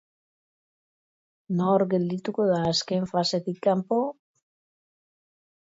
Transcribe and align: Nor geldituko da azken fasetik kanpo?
Nor 1.59 1.85
geldituko 1.91 2.47
da 2.53 2.57
azken 2.71 3.07
fasetik 3.13 3.63
kanpo? 3.71 4.03